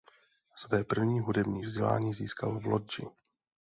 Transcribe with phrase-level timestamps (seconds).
[0.55, 3.07] Své první hudební vzdělání získal v Lodži.